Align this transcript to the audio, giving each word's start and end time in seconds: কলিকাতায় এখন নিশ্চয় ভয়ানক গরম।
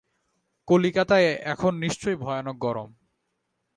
কলিকাতায় 0.67 1.29
এখন 1.43 1.71
নিশ্চয় 1.75 2.15
ভয়ানক 2.15 2.57
গরম। 2.57 2.89